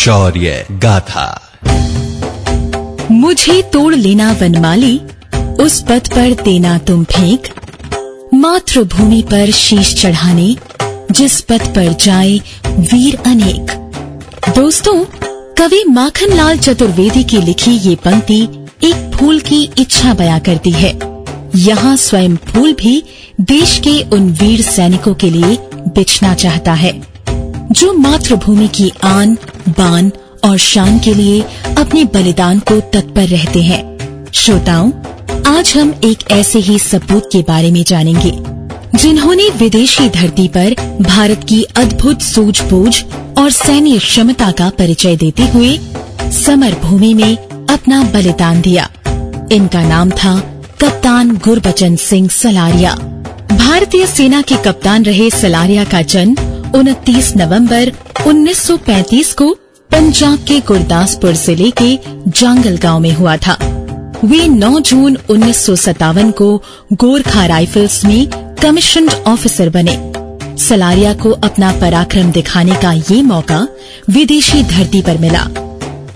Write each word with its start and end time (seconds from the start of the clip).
शौर्य 0.00 0.66
गाथा। 0.70 1.52
मुझे 3.10 3.62
तोड़ 3.62 3.94
लेना 3.94 4.32
वनमाली, 4.32 5.00
उस 5.60 5.82
पथ 5.82 6.08
पर 6.08 6.42
देना 6.42 6.78
तुम 6.78 7.04
फेंक। 7.04 7.48
मातृभूमि 8.34 9.22
पर 9.22 9.50
शीश 9.50 10.02
चढ़ाने, 10.02 10.56
जिस 11.10 11.40
पथ 11.40 11.66
पर 11.74 11.92
जाए 11.92 12.40
वीर 12.66 13.18
अनेक। 13.26 13.70
दोस्तों, 14.56 15.04
कवि 15.58 15.84
माखनलाल 15.88 16.58
चतुर्वेदी 16.58 17.24
की 17.24 17.38
लिखी 17.38 17.70
ये 17.70 17.94
पंक्ति 17.94 18.42
एक 18.84 19.12
फूल 19.14 19.40
की 19.40 19.62
इच्छा 19.78 20.14
बयां 20.14 20.40
करती 20.40 20.70
है। 20.70 20.98
यहाँ 21.56 21.96
स्वयं 21.96 22.36
फूल 22.36 22.72
भी 22.72 23.02
देश 23.40 23.78
के 23.78 24.02
उन 24.10 24.30
वीर 24.32 24.62
सैनिकों 24.62 25.14
के 25.14 25.30
लिए 25.30 25.58
बिछना 25.88 26.34
चाहता 26.34 26.72
है। 26.72 27.09
जो 27.72 27.92
मातृभूमि 27.92 28.68
की 28.68 28.92
आन, 29.04 29.34
बान 29.68 30.10
और 30.44 30.56
शान 30.58 30.98
के 30.98 31.14
लिए 31.14 31.40
अपने 31.78 32.04
बलिदान 32.04 32.58
को 32.58 32.80
तत्पर 32.92 33.26
रहते 33.28 33.62
हैं। 33.62 34.26
श्रोताओं, 34.34 34.90
आज 35.46 35.72
हम 35.76 35.94
एक 36.04 36.30
ऐसे 36.30 36.58
ही 36.58 36.78
सपूत 36.78 37.28
के 37.32 37.42
बारे 37.42 37.70
में 37.70 37.82
जानेंगे, 37.84 38.32
जिन्होंने 38.98 39.48
विदेशी 39.48 40.08
धरती 40.08 40.48
पर 40.48 40.74
भारत 41.00 41.44
की 41.48 41.62
अद्भुत 41.76 42.22
सूझबूझ 42.22 43.02
और 43.38 43.50
सैन्य 43.50 43.98
क्षमता 43.98 44.50
का 44.50 44.68
परिचय 44.68 45.16
देते 45.16 45.42
हुए 45.42 45.78
समर 46.32 46.76
भूमि 46.82 47.14
में 47.14 47.36
अपना 47.66 48.02
बलिदान 48.04 48.60
दिया। 48.60 48.88
इनका 49.52 49.82
नाम 49.82 50.10
था 50.10 50.38
कप्तान 50.80 51.36
गुरबचन 51.36 51.96
सिंह 51.96 52.28
सलारिया। 52.28 52.94
भारतीय 53.52 54.06
सेना 54.06 54.42
के 54.42 54.56
कप्तान 54.56 55.04
रहे 55.04 55.30
सलारिया 55.30 55.84
का 55.84 56.02
जन्म 56.02 56.36
29 56.74 57.32
नवंबर 57.36 57.90
1935 58.26 59.32
को 59.34 59.52
पंजाब 59.90 60.38
के 60.48 60.58
गुरदासपुर 60.60 61.32
ज़िले 61.34 61.70
के 61.80 61.98
जांगल 62.30 62.76
गाँव 62.76 63.00
में 63.00 63.12
हुआ 63.12 63.36
था। 63.36 63.56
वे 64.24 64.46
9 64.48 64.80
जून 64.80 65.16
उन्नीस 65.30 65.64
सौ 65.66 65.74
सत्तावन 65.76 66.30
को 66.30 66.56
गोरखा 66.94 67.46
राइफल्स 67.46 68.04
में 68.04 68.26
कमीशन्ड 68.62 69.10
ऑफिसर 69.28 69.70
बने। 69.70 69.96
सलारिया 70.58 71.14
को 71.14 71.30
अपना 71.44 71.72
पराक्रम 71.80 72.30
दिखाने 72.32 72.74
का 72.74 72.92
ये 72.92 73.20
मौका 73.22 73.66
विदेशी 74.10 74.62
धरती 74.64 75.02
पर 75.02 75.18
मिला, 75.18 75.44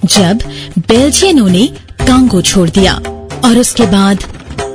जब 0.06 0.40
बेल्जियनों 0.88 1.48
ने 1.48 1.66
कांगो 2.06 2.40
छोड़ 2.42 2.68
दिया 2.70 2.94
और 3.44 3.58
उसके 3.58 3.86
बाद 3.88 4.24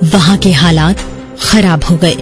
वहाँ 0.05 0.38
के 0.38 0.52
हालात 0.53 1.05
खराब 1.41 1.83
हो 1.83 1.95
गए। 1.97 2.16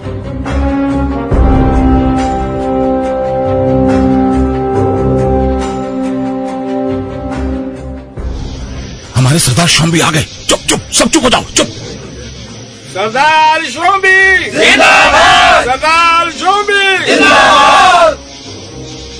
हमारे 9.28 9.40
सरदार 9.40 9.68
शाम 9.68 9.92
भी 9.92 10.00
आ 10.00 10.10
गए। 10.12 10.24
चुप 10.50 10.60
चुप 10.70 10.82
सब 10.94 11.10
चुप 11.12 11.24
हो 11.24 11.30
जाओ 11.30 11.44
चुप। 11.56 11.68
सरदार 12.92 13.64
शोभी 13.66 14.52
सरदार 15.64 16.30
शोभी 16.32 16.84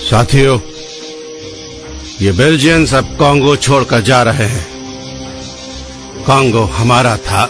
साथियों 0.08 0.60
ये 2.22 2.32
बेल्जियंस 2.32 2.94
अब 2.94 3.06
कांगो 3.20 3.56
छोड़कर 3.58 4.02
जा 4.02 4.22
रहे 4.24 4.46
हैं। 4.46 4.66
कांगो 6.28 6.64
हमारा 6.78 7.16
था 7.18 7.44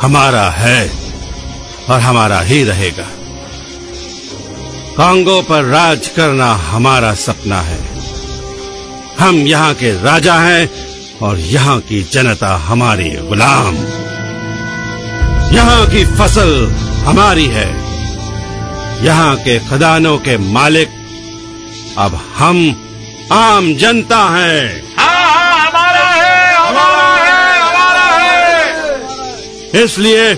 हमारा 0.00 0.48
है 0.50 0.90
और 1.90 2.00
हमारा 2.00 2.40
ही 2.40 2.62
रहेगा। 2.64 3.06
कांगो 4.98 5.40
पर 5.42 5.64
राज 5.66 6.08
करना 6.08 6.52
हमारा 6.66 7.14
सपना 7.20 7.60
है। 7.62 7.80
हम 9.18 9.34
यहाँ 9.46 9.72
के 9.74 9.92
राजा 10.02 10.34
हैं 10.40 10.87
और 11.22 11.38
यहाँ 11.38 11.80
की 11.80 12.02
जनता 12.02 12.56
हमारी 12.56 13.10
गुलाम। 13.28 13.76
यहाँ 15.54 15.86
की 15.86 16.04
फ़सल 16.04 16.50
हमारी 17.04 17.46
है। 17.46 17.66
यहाँ 19.04 19.36
के 19.36 19.58
खदानों 19.58 20.18
के 20.18 20.36
मालिक 20.36 20.88
अब 21.98 22.14
हम 22.36 22.58
आम 23.32 23.74
जनता 23.74 24.18
हैं। 24.30 24.82
हाँ 24.96 25.24
हाँ 25.24 25.66
हमारा 25.66 26.04
है 26.04 26.54
हमारा 26.56 27.02
है 27.02 27.60
हमारा 27.60 28.06
है। 28.16 29.84
इसलिए 29.84 30.34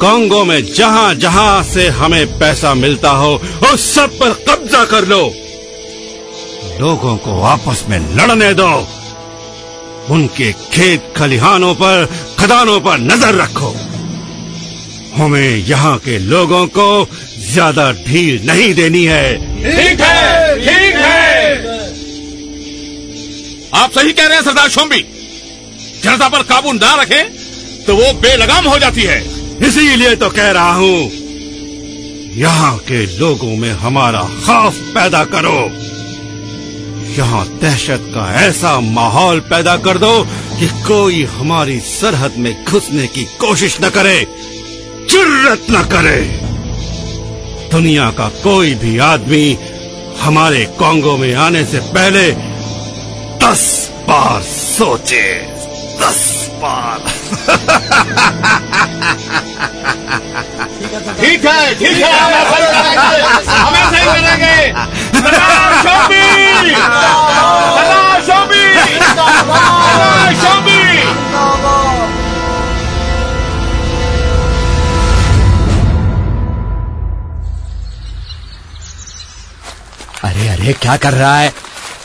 कांगो 0.00 0.44
में 0.44 0.62
जहाँ 0.74 1.14
जहाँ 1.14 1.62
से 1.62 1.88
हमें 1.88 2.38
पैसा 2.38 2.74
मिलता 2.74 3.10
हो 3.10 3.34
उस 3.72 3.94
सब 3.94 4.18
पर 4.18 4.32
कब्जा 4.48 4.84
कर 4.84 5.06
लो। 5.08 5.22
लोगों 6.80 7.16
को 7.16 7.42
आपस 7.42 7.84
में 7.88 7.98
लड़ने 8.16 8.52
दो। 8.54 9.01
उनके 10.10 10.52
खेत 10.72 11.12
खलिहानों 11.16 11.74
पर 11.74 12.06
खदानों 12.38 12.80
पर 12.80 12.98
नज़र 13.00 13.34
रखो। 13.34 13.74
हमें 15.16 15.56
यहाँ 15.68 15.96
के 15.98 16.18
लोगों 16.18 16.66
को 16.68 16.86
ज़्यादा 17.52 17.90
ढील 18.06 18.46
नहीं 18.46 18.72
देनी 18.74 19.04
है। 19.04 19.34
ठीक 19.62 20.00
है 20.00 20.56
ठीक 20.58 20.94
है। 20.96 21.80
आप 23.74 23.90
सही 23.90 24.12
कह 24.12 24.26
रहे 24.26 24.36
हैं 24.36 24.44
सरदार 24.44 24.68
शोम्बी 24.70 25.04
जनता 26.04 26.28
पर 26.28 26.42
काबू 26.44 26.72
ना 26.72 26.94
रखे 27.02 27.22
तो 27.86 27.96
वो 27.96 28.12
बेलगाम 28.20 28.66
हो 28.68 28.78
जाती 28.78 29.02
है। 29.02 29.20
इसीलिए 29.66 30.14
तो 30.16 30.28
कह 30.30 30.50
रहा 30.50 30.72
हूँ 30.74 31.10
यहाँ 32.36 32.76
के 32.88 33.04
लोगों 33.18 33.56
में 33.56 33.70
हमारा 33.78 34.20
खौफ 34.44 34.76
पैदा 34.94 35.24
करो। 35.32 35.58
यहाँ 37.18 37.46
दहशत 37.62 38.04
का 38.14 38.24
ऐसा 38.40 38.78
माहौल 38.80 39.40
पैदा 39.40 39.76
कर 39.76 39.98
दो 39.98 40.12
कि 40.58 40.66
कोई 40.86 41.24
हमारी 41.24 41.78
सरहद 41.80 42.34
में 42.38 42.64
घुसने 42.64 43.06
की 43.06 43.24
कोशिश 43.40 43.76
न 43.80 43.88
करे। 43.90 44.18
जुर्रत 45.10 45.66
न 45.70 45.82
करे। 45.92 46.20
दुनिया 47.72 48.10
का 48.10 48.28
कोई 48.42 48.74
भी 48.74 48.96
आदमी 48.98 49.58
हमारे 50.20 50.64
कांगो 50.80 51.16
में 51.16 51.34
आने 51.34 51.64
से 51.66 51.78
पहले 51.94 52.30
दस 53.42 53.90
बार 54.08 54.42
सोचे। 54.42 55.24
दस 56.00 56.22
बार। 56.54 56.98
ठीक 61.20 61.44
है 61.46 61.74
ठीक 61.74 61.98
है। 61.98 62.12
हम 62.12 62.32
ऐसा 62.32 62.56
ही। 62.56 62.66
करेंगे 62.72 63.48
हम 63.52 63.74
ऐसा 63.74 63.96
ही 63.96 64.06
करेंगे। 64.06 64.91
अरे 80.24 80.48
अरे, 80.48 80.72
क्या 80.72 80.96
कर 80.96 81.12
रहा 81.12 81.38
है? 81.38 81.48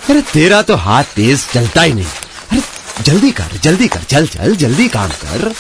अरे, 0.10 0.22
तेरा 0.22 0.62
तो 0.62 0.76
हाथ 0.76 1.04
तेज 1.04 1.48
चलता 1.54 1.82
ही 1.82 1.94
नहीं। 1.94 2.06
अरे, 2.52 2.62
जल्दी 3.04 3.32
कर 3.32 3.44
जल्दी 3.64 3.88
कर, 3.88 4.00
चल 4.00 4.28
चल, 4.28 4.56
जल्दी 4.56 4.88
काम 4.88 5.10
कर। 5.10 5.54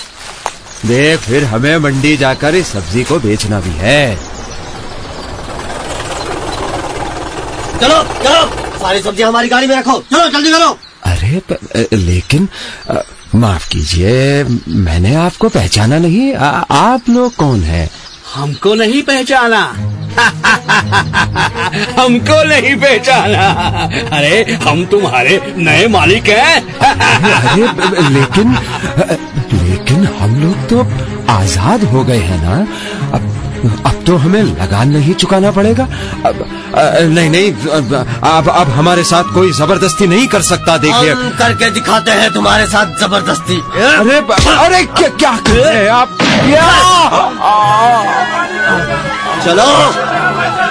देख, 0.86 1.19
फिर 1.19 1.44
हमें 1.44 1.77
मंडी 1.77 2.18
जाकर 2.18 2.56
इस 2.56 2.68
सब्ज़ी 2.68 3.03
को 3.03 3.19
बेचना 3.19 3.60
भी 3.60 3.71
है। 3.71 4.26
चलो 7.81 8.03
चलो। 8.24 8.45
सारी 8.79 9.01
सब्ज़ी 9.01 9.24
हमारी 9.24 9.47
गाड़ी 9.50 9.68
में 9.68 9.75
रखो। 9.75 10.00
चलो 10.12 10.27
जल्दी 10.29 10.51
करो। 10.51 10.77
अरे 11.06 11.41
प, 11.51 11.57
लेकिन 11.94 12.47
अ, 12.89 13.01
माफ़ 13.35 13.68
कीजिए 13.69 14.44
मैंने 14.88 15.15
आपको 15.15 15.50
पहचाना 15.50 15.97
नहीं। 15.97 16.33
आ, 16.33 16.47
आप 16.71 17.09
लोग 17.09 17.35
कौन 17.35 17.62
हैं? 17.63 17.89
हमको 18.35 18.74
नहीं 18.75 19.01
पहचाना। 19.03 19.62
हमको 22.01 22.44
नहीं 22.50 22.75
पहचाना। 22.75 23.44
अरे 24.18 24.53
हम 24.68 24.85
तुम्हारे 24.85 25.53
नए 25.57 25.88
मालिक 25.88 26.27
हैं। 26.27 26.62
अरे 26.79 28.09
लेकिन 28.09 28.57
लेकिन 29.69 30.06
हम 30.19 30.35
लोग 30.44 30.68
तो 30.69 30.79
आज़ाद 31.33 31.83
हो 31.83 32.03
गए 32.03 32.18
हैं 32.18 32.41
ना? 32.44 32.57
अब 33.18 33.47
अब 33.65 34.04
तो 34.07 34.15
हमें 34.18 34.42
लगान 34.44 34.89
नहीं 34.92 35.13
चुकाना 35.21 35.51
पड़ेगा। 35.51 35.83
अब 36.25 36.42
अ, 36.75 36.81
नहीं 37.15 37.30
नहीं 37.30 37.51
अब 37.77 37.94
अब 38.24 38.50
अब 38.50 38.69
हमारे 38.77 39.04
साथ 39.04 39.33
कोई 39.33 39.51
ज़बरदस्ती 39.59 40.07
नहीं 40.07 40.27
कर 40.33 40.42
सकता 40.50 40.77
देखिए। 40.86 41.13
करके 41.39 41.69
दिखाते 41.77 42.12
हैं 42.19 42.31
तुम्हारे 42.33 42.65
साथ 42.74 42.95
ज़बरदस्ती। 43.01 43.57
अरे 43.86 44.18
अरे 44.65 44.83
क्या 45.00 45.09
क्या 45.24 45.36
कर 45.48 45.51
रहे 45.54 45.74
हैं 45.75 45.89
आप? 45.92 46.18
क्या? 46.21 46.68
चलो 49.45 49.69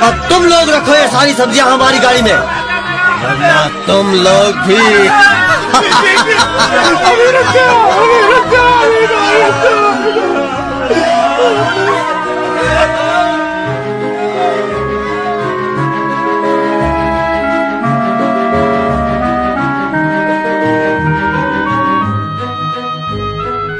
अब 0.06 0.26
तुम 0.30 0.44
लोग 0.44 0.70
रखो 0.70 0.94
ये 0.94 1.06
सारी 1.08 1.34
सब्ज़ियाँ 1.34 1.70
हमारी 1.72 1.98
गाड़ी 1.98 2.22
में। 2.22 2.32
वरना 2.32 3.66
तुम 3.86 4.14
लोग 4.24 4.56
भी 4.66 4.80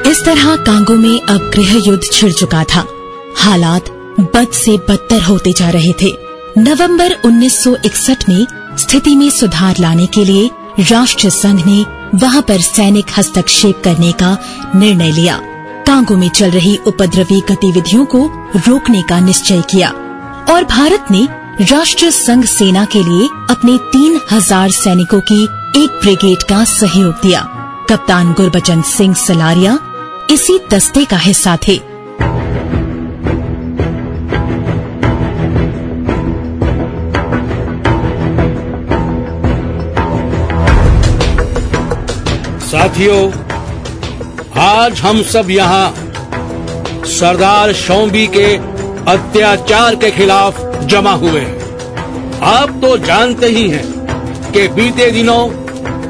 इस 0.07 0.25
तरह 0.25 0.57
कांगो 0.57 0.95
में 0.95 1.21
अब 1.21 1.51
गृह 1.55 1.83
युद्ध 1.87 2.03
छिड़ 2.13 2.33
चुका 2.33 2.65
था। 2.65 2.87
हालात 3.37 3.91
बद 4.21 4.49
से 4.53 4.77
बदतर 4.77 5.23
होते 5.23 5.53
जा 5.53 5.71
रहे 5.71 5.93
थे। 5.93 6.17
नवंबर 6.59 7.13
1961 7.13 8.29
में 8.29 8.47
स्थिति 8.79 9.17
में 9.17 9.31
सुधार 9.31 9.75
लाने 9.81 10.07
के 10.07 10.25
लिए 10.25 10.51
राष्ट्र 10.81 11.31
संघ 11.31 11.67
ने 11.67 11.87
वहाँ 12.15 12.43
पर 12.43 12.61
सैनिक 12.61 13.07
हस्तक्षेप 13.19 13.83
करने 13.85 14.13
का 14.13 14.39
निर्णय 14.77 15.11
लिया। 15.11 15.41
कांगो 15.97 16.17
में 16.17 16.29
चल 16.29 16.51
रही 16.51 16.77
उपद्रवी 16.87 17.41
गतिविधियों 17.49 18.05
को 18.05 18.19
रोकने 18.57 19.01
का 19.03 19.19
निश्चय 19.21 19.61
किया 19.71 19.89
और 20.53 20.65
भारत 20.65 21.07
ने 21.11 21.23
राष्ट्र 21.61 22.11
संघ 22.11 22.45
सेना 22.45 22.85
के 22.85 23.03
लिए 23.05 23.29
अपने 23.51 23.77
तीन 23.93 24.19
हज़ार 24.33 24.71
सैनिकों 24.71 25.21
की 25.31 25.43
एक 25.77 25.99
ब्रिगेड 26.03 26.43
का 26.43 26.63
सहयोग 26.65 27.15
दिया। 27.23 27.41
कप्तान 27.91 28.33
गुरबचन 28.33 28.83
सिंह 28.89 29.15
सलारिया 29.17 29.79
इसी 30.31 30.59
दस्ते 30.71 31.05
का 31.05 31.17
हिस्सा 31.19 31.57
थे। 31.69 31.79
साथियों 42.67 43.46
आज 44.59 45.01
हम 45.01 45.23
सब 45.23 45.51
यहाँ 45.51 45.95
सरदार 47.07 47.73
शौबी 47.73 48.27
के 48.27 48.45
अत्याचार 49.13 49.95
के 49.95 50.11
खिलाफ 50.11 50.61
जमा 50.85 51.13
हुए 51.15 51.41
हैं। 51.41 52.41
आप 52.43 52.71
तो 52.83 52.97
जानते 52.99 53.47
ही 53.47 53.69
हैं 53.71 54.53
कि 54.53 54.67
बीते 54.69 55.11
दिनों 55.11 55.47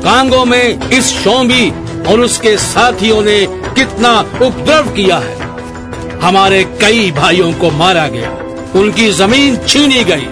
कांगो 0.03 0.45
में 0.45 0.91
इस 0.91 1.11
शौबी 1.15 1.69
और 2.03 2.21
उसके 2.21 2.57
साथियों 2.59 3.23
ने 3.23 3.39
कितना 3.75 4.19
उपद्रव 4.43 4.93
किया 4.95 5.19
है। 5.19 6.21
हमारे 6.21 6.63
कई 6.81 7.11
भाइयों 7.13 7.53
को 7.53 7.71
मारा 7.73 8.07
गया, 8.09 8.31
उनकी 8.81 9.11
ज़मीन 9.13 9.57
छीनी 9.67 10.05
गई, 10.05 10.27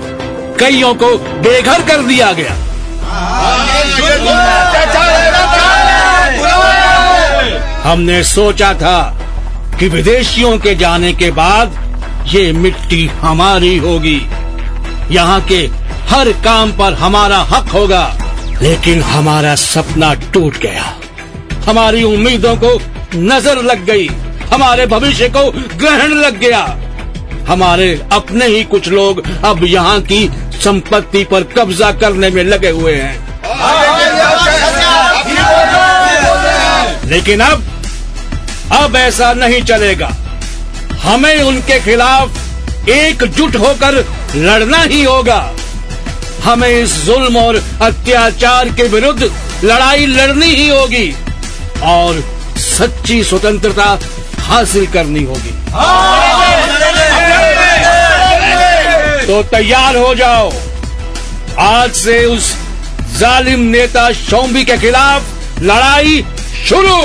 कईयों 0.60 0.94
को 0.94 1.16
बेघर 1.42 1.82
कर 1.82 2.02
दिया 2.02 2.32
गया। 2.32 2.56
हमने 7.84 8.22
सोचा 8.24 8.72
था 8.74 8.98
कि 9.78 9.88
विदेशियों 9.88 10.58
के 10.58 10.74
जाने 10.74 11.12
के 11.12 11.30
बाद 11.30 11.74
ये 12.26 12.52
मिट्टी 12.52 13.06
हमारी 13.20 13.76
होगी। 13.78 14.20
यहाँ 15.10 15.40
के 15.46 15.58
हर 16.10 16.30
काम 16.44 16.72
पर 16.72 16.94
हमारा 16.94 17.38
हक 17.50 17.68
होगा 17.68 18.04
लेकिन 18.62 19.02
हमारा 19.02 19.54
सपना 19.56 20.12
टूट 20.32 20.56
गया। 20.58 20.84
हमारी 21.66 22.02
उम्मीदों 22.04 22.54
को 22.56 22.72
नज़र 23.16 23.62
लग 23.62 23.84
गई 23.86 24.06
हमारे 24.52 24.86
भविष्य 24.86 25.28
को 25.28 25.50
ग्रहण 25.76 26.14
लग 26.14 26.38
गया। 26.38 26.62
हमारे 27.48 27.92
अपने 28.12 28.46
ही 28.46 28.62
कुछ 28.66 28.88
लोग 28.88 29.22
अब 29.44 29.64
यहाँ 29.64 30.00
की 30.02 30.28
संपत्ति 30.64 31.24
पर 31.24 31.42
कब्जा 31.56 31.90
करने 31.94 32.30
में 32.30 32.42
लगे 32.44 32.70
हुए 32.70 32.94
हैं। 32.94 33.22
लेकिन 37.08 37.40
अब 37.40 37.62
अब 38.72 38.96
ऐसा 38.96 39.32
नहीं 39.32 39.62
चलेगा। 39.62 40.08
हमें 41.02 41.42
उनके 41.42 41.78
खिलाफ 41.80 42.88
एकजुट 42.88 43.56
होकर 43.56 43.94
लड़ना 44.36 44.78
ही 44.82 45.02
होगा। 45.02 45.40
हमें 46.44 46.68
इस 46.68 46.94
जुल्म 47.04 47.36
और 47.38 47.56
अत्याचार 47.82 48.68
के 48.68 48.82
विरुद्ध 48.82 49.30
लड़ाई 49.64 50.06
लड़नी 50.06 50.46
ही 50.46 50.68
होगी 50.68 51.14
और 51.84 52.22
सच्ची 52.58 53.22
स्वतंत्रता 53.24 53.98
हासिल 54.40 54.86
करनी 54.86 55.22
होगी। 55.22 55.52
तो 59.26 59.42
तैयार 59.42 59.96
हो 59.96 60.14
जाओ। 60.14 60.52
आज 61.58 61.92
से 61.94 62.24
उस 62.26 62.52
जालिम 63.18 63.60
नेता 63.60 64.10
शौबी 64.12 64.64
के 64.64 64.76
खिलाफ 64.78 65.62
लड़ाई 65.62 66.24
शुरू। 66.68 67.00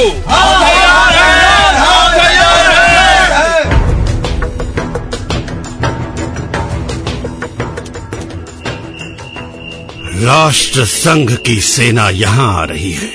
राष्ट्र 10.20 10.86
संघ 10.86 11.38
की 11.38 11.62
सेना 11.62 12.10
यहाँ 12.10 12.62
आ 12.62 12.64
रही 12.64 12.92
है। 12.92 13.10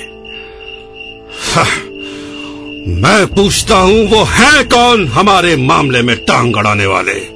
मैं 3.02 3.26
पूछता 3.26 3.76
हूँ, 3.76 4.06
वो 4.06 4.24
है 4.24 4.64
कौन 4.64 5.08
हमारे 5.08 5.56
मामले 5.56 6.02
में 6.02 6.16
टांग 6.16 6.56
अड़ाने 6.56 6.86
वाले? 6.86 7.34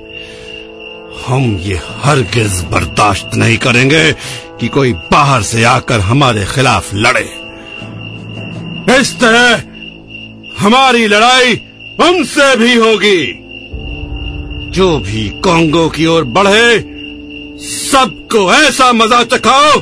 हम 1.27 1.59
ये 1.61 1.81
हरगिज 2.03 2.65
बर्दाश्त 2.65 3.31
नहीं 3.35 3.59
करेंगे 3.59 4.13
कि 4.61 4.69
कोई 4.69 4.93
बाहर 4.93 5.43
से 5.43 5.65
आकर 5.65 6.01
हमारे 6.01 6.45
खिलाफ 6.45 6.95
लड़े। 6.95 7.29
इस 9.01 9.21
तरह 9.21 9.63
हमारी 10.59 11.07
लड़ाई 11.07 11.55
उनसे 12.01 12.57
भी 12.57 12.75
होगी। 12.75 13.33
जो 14.71 14.99
भी 14.99 15.29
कांगो 15.29 15.89
की 15.89 16.07
ओर 16.07 16.25
बढ़े 16.25 16.98
सबको 17.59 18.53
ऐसा 18.55 18.93
मज़ा 18.93 19.23
चखाओ 19.25 19.73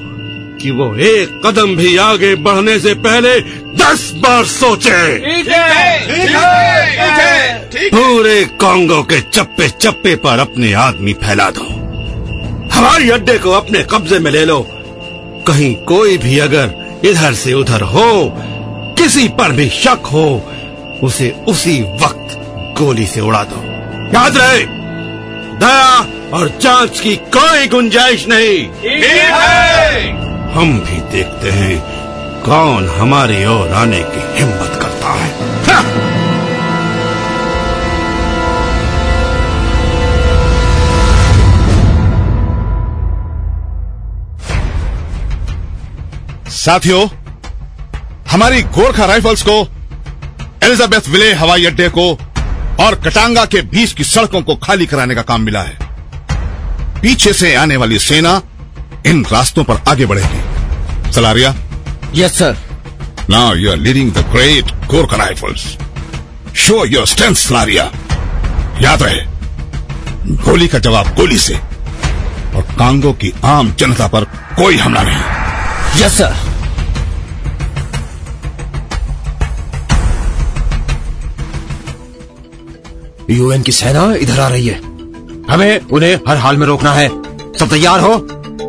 कि 0.61 0.71
वो 0.71 0.95
एक 0.97 1.41
कदम 1.47 1.75
भी 1.77 1.97
आगे 1.97 2.35
बढ़ने 2.35 2.79
से 2.81 2.95
पहले 2.95 3.41
दस 3.77 4.11
बार 4.17 4.45
सोचे। 4.45 5.01
पूरे 7.91 8.45
कांगो 8.61 9.03
के 9.03 9.21
चप्पे 9.21 9.69
चप्पे 9.69 10.15
पर 10.17 10.39
अपने 10.39 10.73
आदमी 10.73 11.13
फैला 11.15 11.51
दो। 11.51 11.69
हवाई 12.75 13.11
अड्डे 13.11 13.39
को 13.39 13.51
अपने 13.51 13.83
कब्जे 13.91 14.19
में 14.19 14.31
ले 14.31 14.45
लो। 14.45 14.61
कहीं 15.47 15.75
कोई 15.85 16.19
भी 16.19 16.39
अगर 16.39 17.01
इधर 17.05 17.35
से 17.35 17.53
उधर 17.55 17.83
हो 17.85 18.11
किसी 18.99 19.29
पर 19.29 19.53
भी 19.53 19.69
शक 19.75 20.07
हो 20.07 20.27
उसे 21.03 21.31
उसी 21.49 21.81
वक्त 22.03 22.37
गोली 22.79 23.07
से 23.07 23.21
उड़ा 23.21 23.45
दो। 23.45 23.63
याद 24.15 24.37
रहे 24.37 24.65
दया 25.57 26.01
और 26.33 26.49
जाँच 26.63 27.01
की 27.01 27.17
कोई 27.17 27.67
गुंजाइश 27.67 28.27
नहीं। 28.29 28.59
हम 30.55 30.73
भी 30.81 31.01
देखते 31.13 31.51
हैं 31.51 31.79
कौन 32.43 32.89
हमारी 32.89 33.45
ओर 33.45 33.69
आने 33.69 34.01
की 34.01 34.23
हिम्मत 34.39 34.79
करता 34.83 35.13
है। 35.13 35.31
हा! 35.65 35.83
साथियों 46.51 47.07
हमारी 48.31 48.63
गोरखा 48.63 49.05
राइफल्स 49.05 49.43
को 49.43 49.69
एलिजाबेथ 50.63 51.09
विले 51.09 51.33
हवाई 51.33 51.65
अड्डे 51.65 51.89
को 51.89 52.13
और 52.81 52.95
कटांगा 52.95 53.45
के 53.45 53.63
बीच 53.63 53.93
की 53.93 54.05
सड़कों 54.05 54.43
को 54.43 54.57
खाली 54.57 54.87
कराने 54.87 55.15
का 55.15 55.23
काम 55.23 55.41
मिला 55.41 55.63
है। 55.63 55.86
पीछे 57.03 57.33
से 57.33 57.55
आने 57.55 57.77
वाली 57.77 57.99
सेना 57.99 58.41
इन 59.07 59.25
रास्तों 59.33 59.65
पर 59.65 59.83
आगे 59.89 60.07
बढ़ेगी। 60.07 61.13
Salaria? 61.13 61.55
Yes 62.15 62.39
sir 62.39 62.57
now 63.31 63.55
you 63.55 63.71
are 63.71 63.77
leading 63.79 64.13
the 64.13 64.25
great 64.33 64.71
Gorkha 64.91 65.17
rifles 65.17 65.65
show 66.57 66.85
your 66.85 67.07
strength 67.07 67.35
Salaria 67.37 67.85
याद 68.83 69.03
रहे 69.03 69.21
गोली 70.45 70.69
का 70.69 70.79
जवाब 70.79 71.15
गोली 71.17 71.39
से 71.39 71.55
और 71.55 72.63
कांगो 72.79 73.13
की 73.13 73.33
आम 73.45 73.75
जनता 73.81 74.07
पर 74.09 74.25
कोई 74.59 74.77
हमला 74.77 75.03
नहीं 75.03 76.03
यस 76.03 76.19
सर 76.19 76.35
यूएन 83.31 83.63
की 83.63 83.73
सेना 83.73 84.13
इधर 84.15 84.41
आ 84.41 84.49
रही 84.49 84.67
है। 84.67 84.96
हमें 85.51 85.81
उन्हें 85.81 86.21
हर 86.29 86.37
हाल 86.37 86.57
में 86.57 86.67
रोकना 86.67 86.93
है। 86.93 87.09
सब 87.59 87.71
तैयार 87.71 88.01
हो? 88.01 88.13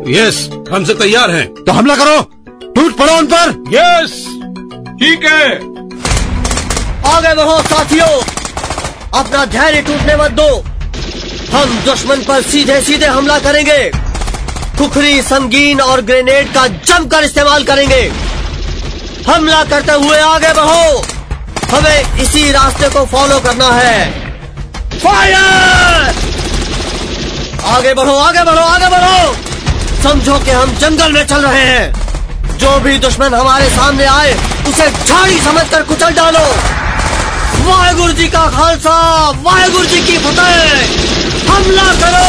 यस 0.08 0.50
हम 0.72 0.84
सब 0.84 0.98
तैयार 0.98 1.30
हैं। 1.30 1.64
तो 1.64 1.72
हमला 1.72 1.96
करो। 1.96 2.20
टूट 2.74 2.96
पड़ो 2.96 3.12
उन 3.12 3.26
पर। 3.26 3.64
यस 3.68 4.10
ठीक 5.00 5.24
है। 5.24 5.54
आगे 7.14 7.34
बढ़ो 7.34 7.62
साथियों। 7.62 8.22
अपना 9.20 9.44
धैर्य 9.44 9.82
टूटने 9.82 10.16
मत 10.16 10.30
दो। 10.30 10.64
हम 11.56 11.78
दुश्मन 11.84 12.16
पर 12.16 12.42
सीधे 12.42 12.80
सीधे 12.80 13.06
हमला 13.06 13.38
करेंगे। 13.38 13.90
खुखरी 14.78 15.22
संगीन 15.22 15.80
और 15.80 16.00
ग्रेनेड 16.00 16.54
का 16.54 16.66
जमकर 16.66 17.24
इस्तेमाल 17.24 17.64
करेंगे। 17.64 18.12
हमला 19.28 19.64
करते 19.64 19.92
हुए 19.92 20.18
आगे 20.18 20.48
बढ़ो। 20.48 21.02
हमें 21.76 22.22
इसी 22.22 22.50
रास्ते 22.52 22.88
को 22.88 23.06
फॉलो 23.06 23.40
करना 23.40 23.70
है। 23.70 24.10
फायर 24.98 26.27
आगे 27.68 27.94
बढ़ो 27.94 28.16
आगे 28.18 28.42
बढ़ो 28.44 28.60
आगे 28.60 28.88
बढ़ो। 28.88 29.34
समझो 30.02 30.38
कि 30.38 30.50
हम 30.50 30.74
जंगल 30.76 31.12
में 31.12 31.26
चल 31.26 31.40
रहे 31.42 31.64
हैं। 31.64 32.58
जो 32.58 32.78
भी 32.80 32.98
दुश्मन 32.98 33.34
हमारे 33.34 33.68
सामने 33.68 34.04
आए 34.04 34.32
उसे 34.68 34.90
झाड़ी 35.06 35.38
समझकर 35.40 35.82
कुचल 35.82 36.10
डालो। 36.10 36.44
वाहेगुरु 37.66 38.12
जी 38.12 38.28
का 38.28 38.46
खालसा 38.50 38.94
वाहेगुरु 39.42 39.84
जी 39.84 40.00
की 40.02 40.18
फतेह। 40.18 41.52
हमला 41.52 41.88
करो। 42.00 42.26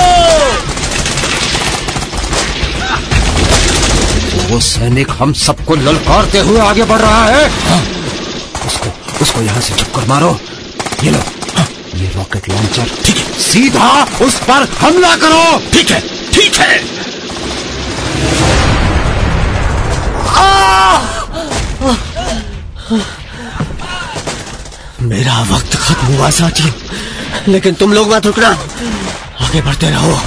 वो 4.50 4.60
सैनिक 4.60 5.10
हम 5.20 5.34
सबको 5.40 5.76
ललकारते 5.76 6.40
हुए 6.40 6.60
आगे 6.60 6.84
बढ़ 6.84 7.00
रहा 7.00 7.26
है। 7.26 7.50
हाँ, 7.70 7.82
उसको 8.66 8.94
उसको 9.22 9.42
यहाँ 9.42 9.62
से 9.62 9.76
चक्कर 9.76 10.08
मारो। 10.08 10.40
ये 11.04 11.12
लो। 11.12 11.39
ये 12.00 12.08
रॉकेट 12.16 12.50
लॉन्चर 12.50 12.90
ठीक 13.06 13.18
है। 13.18 13.40
सीधा 13.42 13.90
उस 14.22 14.36
पर 14.42 14.68
हमला 14.80 15.16
करो। 15.16 15.44
ठीक 15.74 15.92
है 15.92 16.00
ठीक 16.34 16.56
है। 16.56 16.78
मेरा 25.02 25.42
वक्त 25.50 25.76
खत्म 25.76 26.06
हुआ 26.08 26.30
साथियों 26.30 26.72
लेकिन 27.48 27.74
तुम 27.74 27.94
लोग 27.94 28.14
मत 28.14 28.26
रुकना। 28.26 28.50
आगे 29.42 29.62
बढ़ते 29.62 29.90
रहो। 29.90 30.20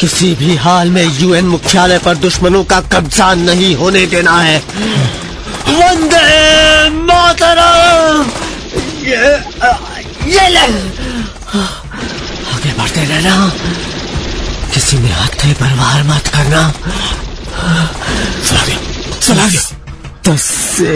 किसी 0.00 0.34
भी 0.34 0.56
हाल 0.56 0.90
में 0.90 1.04
यूएन 1.20 1.46
मुख्यालय 1.46 1.98
पर 1.98 2.16
दुश्मनों 2.16 2.64
का 2.64 2.80
कब्जा 2.92 3.32
नहीं 3.34 3.74
होने 3.76 4.04
देना 4.06 4.38
है। 4.40 4.58
वंदे 5.68 6.90
मातरम! 6.90 8.30
ये 10.34 10.48
ले 10.54 10.64
आगे 12.54 12.72
बढ़ते 12.78 13.04
रहना। 13.10 13.34
किसी 14.74 14.96
में 15.02 15.10
हाथ 15.12 15.34
परवार 15.60 16.02
मत 16.08 16.26
करना। 16.34 16.62
चला 18.48 18.62
दिया 18.66 18.78
चला 19.26 19.46
दिया 19.48 19.62
दस 20.28 20.42
से 20.76 20.92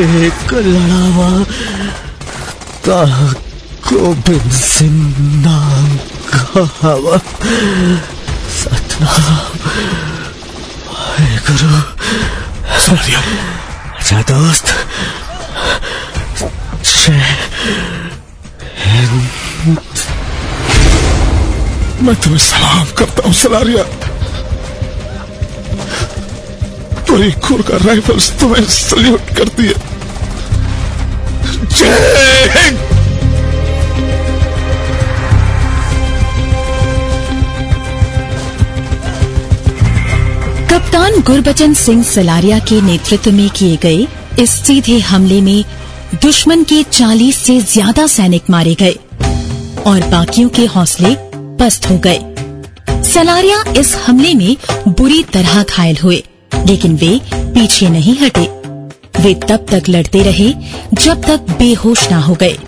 एक 0.00 0.52
लड़ावा 0.54 1.30
का 2.86 3.00
गोविंद 3.88 4.50
सिंह 4.52 5.16
नाम 5.46 5.88
का 6.32 6.64
हवा 6.82 7.16
सतनाम 8.58 9.56
वाहेगुरु 10.92 11.72
चला 12.84 13.02
दिया 13.06 13.20
अच्छा 13.98 14.22
दोस्त 14.30 14.74
जय 16.84 17.37
मैं 22.02 22.14
तुम्हें 22.22 22.38
सलाम 22.38 22.86
करता 22.98 23.22
हूँ, 23.26 23.32
सलारिया। 23.34 23.82
पूरी 27.08 27.30
खुर 27.44 27.62
का 27.68 27.76
राइफल्स 27.84 28.30
तुम्हें 28.40 28.64
सल्यूट 28.64 29.36
करती 29.36 29.66
है। 29.66 29.74
कप्तान 40.70 41.20
गुरबचन 41.26 41.74
सिंह 41.74 42.02
सलारिया 42.04 42.58
के 42.68 42.80
नेतृत्व 42.80 43.32
में 43.32 43.48
किए 43.50 43.76
गए 43.82 44.06
इस 44.42 44.50
सीधे 44.66 44.98
हमले 45.10 45.40
में 45.40 45.64
दुश्मन 46.22 46.62
के 46.64 46.82
40 46.92 47.44
से 47.46 47.60
ज़्यादा 47.72 48.06
सैनिक 48.06 48.50
मारे 48.50 48.74
गए 48.82 48.96
और 49.86 50.08
बाकियों 50.10 50.48
के 50.48 50.66
हौसले 50.66 51.14
पस्त 51.58 51.90
हो 51.90 51.98
गए। 51.98 52.18
सलारिया 53.02 53.62
इस 53.76 53.94
हमले 53.96 54.34
में 54.34 54.56
बुरी 54.88 55.22
तरह 55.22 55.62
घायल 55.62 55.96
हुए, 56.04 56.22
लेकिन 56.66 56.96
वे 56.96 57.20
पीछे 57.34 57.88
नहीं 57.88 58.16
हटे। 58.18 58.46
वे 59.22 59.34
तब 59.34 59.66
तक 59.70 59.88
लड़ते 59.88 60.22
रहे, 60.22 60.54
जब 60.94 61.22
तक 61.22 61.56
बेहोश 61.58 62.10
न 62.10 62.14
हो 62.14 62.34
गए। 62.34 62.58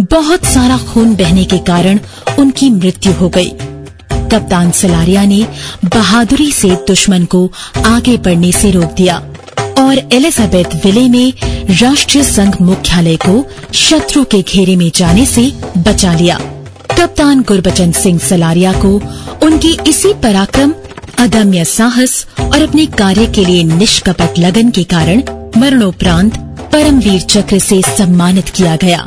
बहुत 0.00 0.44
सारा 0.44 0.78
खून 0.78 1.14
बहने 1.14 1.44
के 1.44 1.58
कारण 1.58 1.98
उनकी 2.38 2.70
मृत्यु 2.70 3.12
हो 3.12 3.28
गई। 3.28 3.50
कप्तान 4.32 4.70
सलारिया 4.70 5.24
ने 5.24 5.46
बहादुरी 5.84 6.52
से 6.52 6.70
दुश्मन 6.70 7.24
को 7.24 7.52
आगे 7.86 8.16
बढ़ने 8.16 8.52
से 8.52 8.70
रोक 8.70 8.92
दिया 8.92 9.16
और 9.78 9.98
एलिजाबेथ 10.12 10.84
विले 10.84 11.08
में 11.08 11.32
राष्ट्रीय 11.80 12.24
संघ 12.24 12.54
मुख्यालय 12.62 13.16
को 13.16 13.44
शत्रु 13.74 14.24
के 14.24 14.42
घेरे 14.42 14.76
में 14.76 14.90
जाने 14.94 15.26
से 15.26 15.52
बचा 15.78 16.14
लिया। 16.14 16.40
कप्तान 16.90 17.40
गुरबचन 17.40 17.92
सिंह 17.92 18.18
सलारिया 18.18 18.72
को 18.72 18.88
उनकी 19.42 19.76
इसी 19.86 20.12
पराक्रम, 20.14 20.72
अदम्य 21.18 21.64
साहस 21.64 22.26
और 22.40 22.62
अपने 22.62 22.86
कार्य 22.98 23.26
के 23.26 23.44
लिए 23.44 23.62
निष्कपट 23.64 24.38
लगन 24.38 24.70
के 24.70 24.84
कारण 24.84 25.22
मरणोपरांत 25.56 26.38
परमवीर 26.72 27.20
चक्र 27.20 27.58
से 27.58 27.80
सम्मानित 27.88 28.48
किया 28.48 28.76
गया। 28.76 29.06